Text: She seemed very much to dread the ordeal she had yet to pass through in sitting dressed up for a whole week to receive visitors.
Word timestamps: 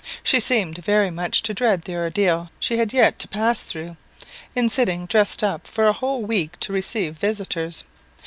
She 0.23 0.39
seemed 0.39 0.79
very 0.83 1.11
much 1.11 1.43
to 1.43 1.53
dread 1.53 1.83
the 1.83 1.95
ordeal 1.95 2.49
she 2.59 2.77
had 2.79 2.91
yet 2.91 3.19
to 3.19 3.27
pass 3.27 3.61
through 3.61 3.97
in 4.55 4.67
sitting 4.67 5.05
dressed 5.05 5.43
up 5.43 5.67
for 5.67 5.85
a 5.87 5.93
whole 5.93 6.23
week 6.23 6.59
to 6.61 6.73
receive 6.73 7.15
visitors. 7.15 7.83